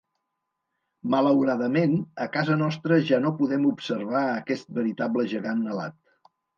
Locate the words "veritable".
4.83-5.31